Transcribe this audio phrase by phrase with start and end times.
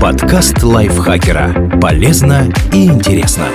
[0.00, 1.78] Подкаст лайфхакера.
[1.80, 3.46] Полезно и интересно.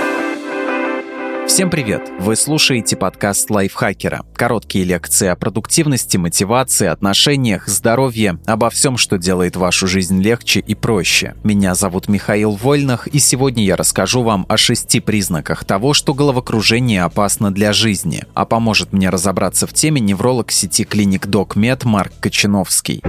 [1.46, 2.10] Всем привет!
[2.18, 4.24] Вы слушаете подкаст лайфхакера.
[4.34, 10.74] Короткие лекции о продуктивности, мотивации, отношениях, здоровье, обо всем, что делает вашу жизнь легче и
[10.74, 11.36] проще.
[11.44, 17.04] Меня зовут Михаил Вольнах, и сегодня я расскажу вам о шести признаках того, что головокружение
[17.04, 23.00] опасно для жизни, а поможет мне разобраться в теме невролог сети клиник DocMed Марк Кочиновский.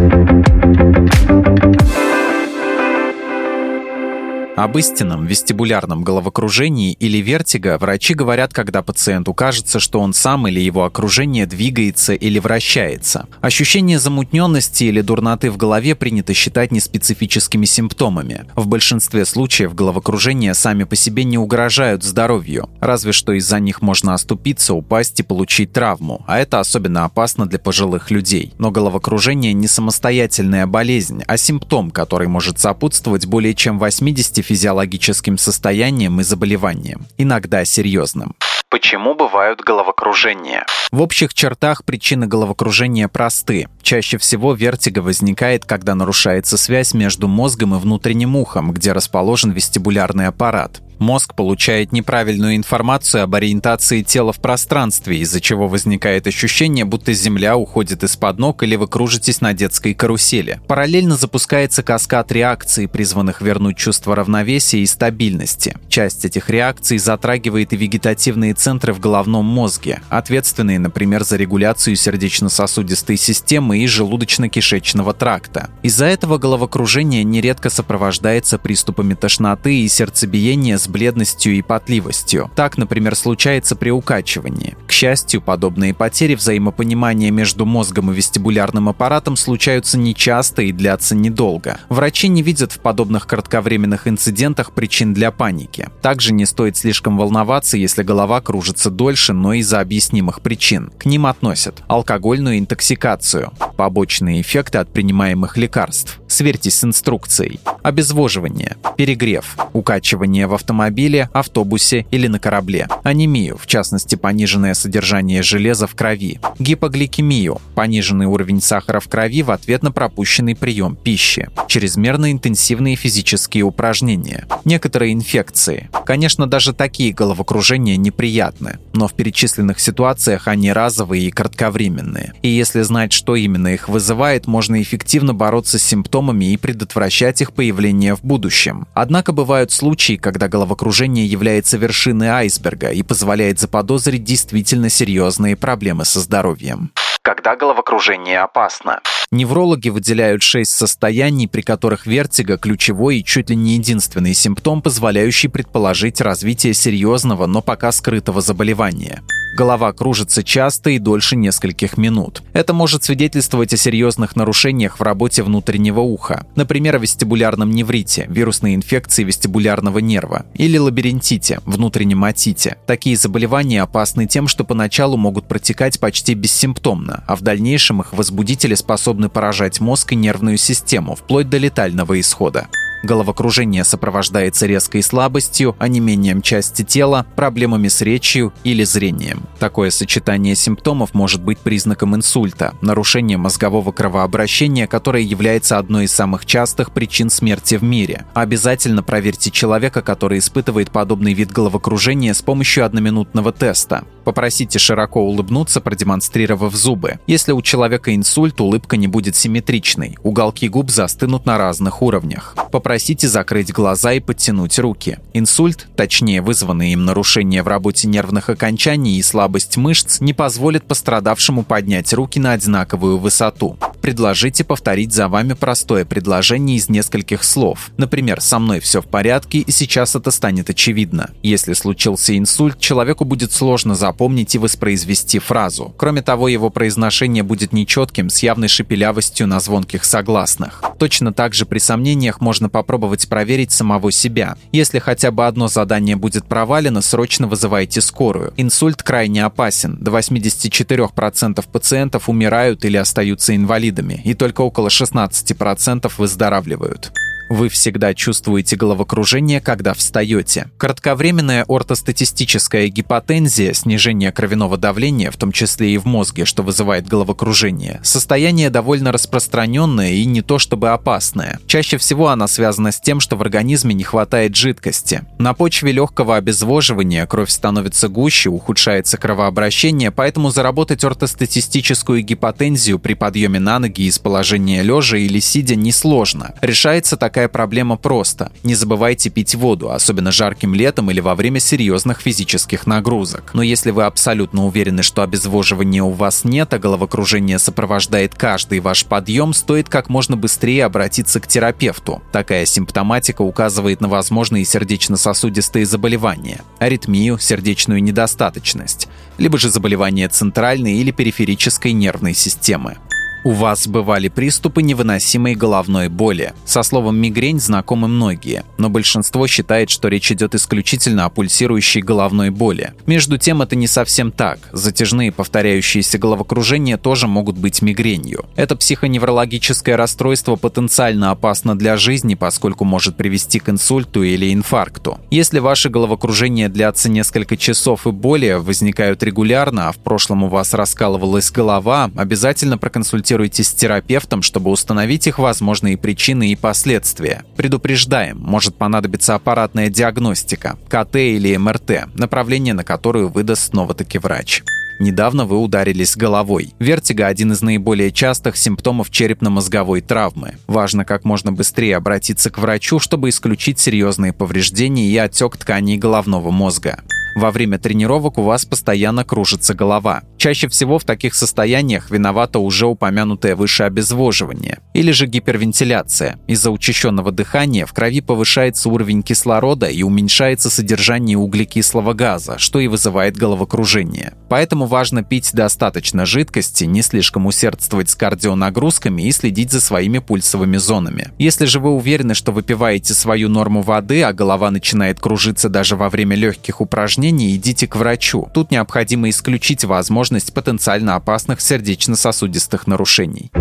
[4.58, 10.60] Об истинном вестибулярном головокружении или вертиго врачи говорят, когда пациенту кажется, что он сам или
[10.60, 13.28] его окружение двигается или вращается.
[13.40, 18.46] Ощущение замутненности или дурноты в голове принято считать неспецифическими симптомами.
[18.56, 24.16] В большинстве случаев головокружения сами по себе не угрожают здоровью, разве что из-за них можно
[24.16, 28.56] оступиться, упасть и получить травму, а это особенно опасно для пожилых людей.
[28.58, 36.20] Но головокружение не самостоятельная болезнь, а симптом, который может сопутствовать более чем 80 физиологическим состоянием
[36.22, 38.36] и заболеванием, иногда серьезным.
[38.70, 40.66] Почему бывают головокружения?
[40.92, 43.68] В общих чертах причины головокружения просты.
[43.82, 50.28] Чаще всего вертиго возникает, когда нарушается связь между мозгом и внутренним ухом, где расположен вестибулярный
[50.28, 50.82] аппарат.
[51.00, 57.56] Мозг получает неправильную информацию об ориентации тела в пространстве, из-за чего возникает ощущение, будто Земля
[57.56, 60.60] уходит из-под ног или вы кружитесь на детской карусели.
[60.68, 65.76] Параллельно запускается каскад реакций, призванных вернуть чувство равновесия и стабильности.
[65.88, 73.18] Часть этих реакций затрагивает и вегетативные центры в головном мозге, ответственные, например, за регуляцию сердечно-сосудистой
[73.18, 75.70] системы и желудочно-кишечного тракта.
[75.84, 82.52] Из-за этого головокружение нередко сопровождается приступами тошноты и сердцебиения с бледностью и потливостью.
[82.56, 84.76] Так, например, случается при укачивании.
[84.88, 91.80] К счастью, подобные потери взаимопонимания между мозгом и вестибулярным аппаратом случаются нечасто и длятся недолго.
[91.90, 95.90] Врачи не видят в подобных кратковременных инцидентах причин для паники.
[96.02, 100.92] Также не стоит слишком волноваться, если голова кружится дольше, но из-за объяснимых причин.
[100.98, 109.58] К ним относят алкогольную интоксикацию, побочные эффекты от принимаемых лекарств, сверьтесь с инструкцией, обезвоживание, перегрев,
[109.74, 116.40] укачивание в автомобиле, автобусе или на корабле, анемию, в частности пониженное содержание железа в крови,
[116.60, 123.64] гипогликемию, пониженный уровень сахара в крови в ответ на пропущенный прием пищи, чрезмерно интенсивные физические
[123.64, 125.90] упражнения, некоторые инфекции.
[126.06, 132.34] Конечно, даже такие головокружения неприятны, но в перечисленных ситуациях они разовые и кратковременные.
[132.44, 137.54] И если знать, что именно их вызывает, можно эффективно бороться с симптомами и предотвращать их
[137.54, 138.88] появление в будущем.
[138.94, 146.20] Однако бывают случаи, когда головокружение является вершиной айсберга и позволяет заподозрить действительно серьезные проблемы со
[146.20, 146.92] здоровьем
[147.28, 149.02] когда головокружение опасно.
[149.30, 155.50] Неврологи выделяют шесть состояний, при которых вертиго– ключевой и чуть ли не единственный симптом, позволяющий
[155.50, 159.22] предположить развитие серьезного, но пока скрытого заболевания.
[159.58, 162.44] Голова кружится часто и дольше нескольких минут.
[162.54, 168.76] Это может свидетельствовать о серьезных нарушениях в работе внутреннего уха, например, о вестибулярном неврите, вирусной
[168.76, 172.78] инфекции вестибулярного нерва, или лабиринтите, внутреннем отите.
[172.86, 178.76] Такие заболевания опасны тем, что поначалу могут протекать почти бессимптомно, а в дальнейшем их возбудители
[178.76, 182.68] способны поражать мозг и нервную систему, вплоть до летального исхода.
[183.04, 189.44] Головокружение сопровождается резкой слабостью, онемением части тела, проблемами с речью или зрением.
[189.60, 196.46] Такое сочетание симптомов может быть признаком инсульта, нарушения мозгового кровообращения, которое является одной из самых
[196.46, 198.26] частых причин смерти в мире.
[198.34, 204.04] Обязательно проверьте человека, который испытывает подобный вид головокружения с помощью одноминутного теста.
[204.28, 207.20] Попросите широко улыбнуться, продемонстрировав зубы.
[207.28, 210.18] Если у человека инсульт, улыбка не будет симметричной.
[210.22, 212.54] Уголки губ застынут на разных уровнях.
[212.74, 215.20] Попросите закрыть глаза и подтянуть руки.
[215.32, 221.64] Инсульт, точнее вызванные им нарушения в работе нервных окончаний и слабость мышц, не позволит пострадавшему
[221.64, 223.78] поднять руки на одинаковую высоту.
[224.02, 227.92] Предложите повторить за вами простое предложение из нескольких слов.
[227.96, 231.30] Например, «Со мной все в порядке, и сейчас это станет очевидно».
[231.44, 235.94] Если случился инсульт, человеку будет сложно запомнить запомнить и воспроизвести фразу.
[235.96, 240.82] Кроме того, его произношение будет нечетким, с явной шепелявостью на звонких согласных.
[240.98, 244.56] Точно так же при сомнениях можно попробовать проверить самого себя.
[244.72, 248.54] Если хотя бы одно задание будет провалено, срочно вызывайте скорую.
[248.58, 249.98] Инсульт крайне опасен.
[250.02, 257.12] До 84% пациентов умирают или остаются инвалидами, и только около 16% выздоравливают.
[257.50, 260.70] Вы всегда чувствуете головокружение, когда встаете.
[260.78, 268.02] Кратковременная ортостатистическая гипотензия, снижение кровяного давления, в том числе и в мозге, что вызывает головокружение,
[268.04, 271.60] состояние довольно распространенное и не то чтобы опасное.
[271.68, 275.24] Чаще всего она связана с тем, что в организме не хватает жидкости.
[275.38, 283.60] На почве легкого обезвоживания кровь становится гуще, ухудшается кровообращение, поэтому заработать ортостатистическую гипотензию при подъеме
[283.60, 286.54] на ноги из положения лежа или сидя несложно.
[286.62, 288.52] Решается такая проблема просто.
[288.64, 293.52] Не забывайте пить воду, особенно жарким летом или во время серьезных физических нагрузок.
[293.54, 299.06] Но если вы абсолютно уверены, что обезвоживания у вас нет, а головокружение сопровождает каждый ваш
[299.06, 302.24] подъем, стоит как можно быстрее обратиться к терапевту.
[302.32, 311.12] Такая симптоматика указывает на возможные сердечно-сосудистые заболевания, аритмию, сердечную недостаточность, либо же заболевания центральной или
[311.12, 312.98] периферической нервной системы.
[313.44, 316.54] У вас бывали приступы невыносимой головной боли.
[316.66, 322.50] Со словом «мигрень» знакомы многие, но большинство считает, что речь идет исключительно о пульсирующей головной
[322.50, 322.94] боли.
[323.06, 324.60] Между тем, это не совсем так.
[324.74, 328.46] Затяжные повторяющиеся головокружения тоже могут быть мигренью.
[328.56, 335.20] Это психоневрологическое расстройство потенциально опасно для жизни, поскольку может привести к инсульту или инфаркту.
[335.30, 340.74] Если ваши головокружения длятся несколько часов и более, возникают регулярно, а в прошлом у вас
[340.74, 347.44] раскалывалась голова, обязательно проконсультируйтесь консультируйтесь с терапевтом, чтобы установить их возможные причины и последствия.
[347.58, 354.64] Предупреждаем, может понадобиться аппаратная диагностика, КТ или МРТ, направление на которую выдаст снова-таки врач.
[355.00, 356.74] Недавно вы ударились головой.
[356.80, 360.56] Вертиго– один из наиболее частых симптомов черепно-мозговой травмы.
[360.66, 366.50] Важно как можно быстрее обратиться к врачу, чтобы исключить серьезные повреждения и отек тканей головного
[366.50, 367.04] мозга.
[367.38, 370.24] Во время тренировок у вас постоянно кружится голова.
[370.38, 376.40] Чаще всего в таких состояниях виновато уже упомянутое выше обезвоживание или же гипервентиляция.
[376.48, 382.88] Из-за учащенного дыхания в крови повышается уровень кислорода и уменьшается содержание углекислого газа, что и
[382.88, 384.34] вызывает головокружение.
[384.48, 390.78] Поэтому важно пить достаточно жидкости, не слишком усердствовать с кардионагрузками и следить за своими пульсовыми
[390.78, 391.32] зонами.
[391.40, 396.10] Если же вы уверены, что выпиваете свою норму воды, а голова начинает кружиться даже во
[396.10, 398.50] время легких упражнений, идите к врачу.
[398.54, 403.52] Тут необходимо исключить возможность потенциально опасных сердечно-сосудистых нарушений.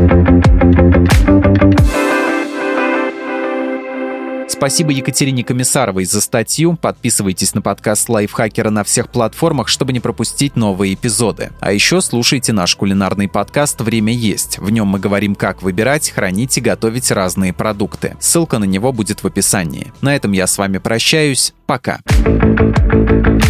[4.49, 6.79] Спасибо Екатерине Комиссаровой за статью.
[6.81, 11.51] Подписывайтесь на подкаст Лайфхакера на всех платформах, чтобы не пропустить новые эпизоды.
[11.61, 14.59] А еще слушайте наш кулинарный подкаст «Время есть».
[14.59, 18.17] В нем мы говорим, как выбирать, хранить и готовить разные продукты.
[18.19, 19.93] Ссылка на него будет в описании.
[20.01, 21.53] На этом я с вами прощаюсь.
[21.67, 22.01] Пока.